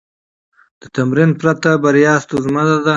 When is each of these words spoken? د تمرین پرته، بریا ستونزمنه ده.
د 0.81 0.83
تمرین 0.95 1.31
پرته، 1.39 1.69
بریا 1.83 2.13
ستونزمنه 2.23 2.73
ده. 2.83 2.89